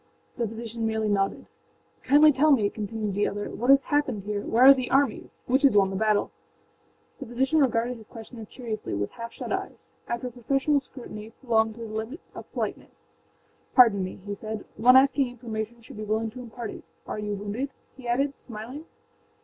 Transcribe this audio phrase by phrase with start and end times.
[0.35, 1.45] â The physician merely nodded.
[2.03, 4.41] âKindly tell me,â continued the other, âwhat has happened here.
[4.41, 5.43] Where are the armies?
[5.45, 6.29] Which has won the battle?â
[7.19, 9.91] The physician regarded his questioner curiously with half shut eyes.
[10.07, 13.11] After a professional scrutiny, prolonged to the limit of politeness,
[13.77, 16.83] âPardon me,â he said; âone asking information should be willing to impart it.
[17.05, 18.85] Are you wounded?â he added, smiling.